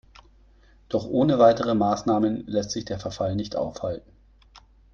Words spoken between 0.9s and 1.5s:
ohne